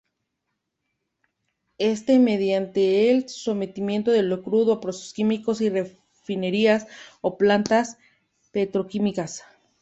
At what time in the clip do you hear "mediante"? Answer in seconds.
2.17-3.11